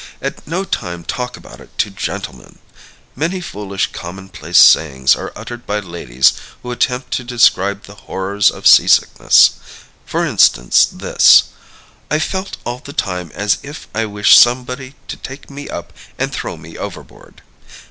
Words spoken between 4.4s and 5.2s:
sayings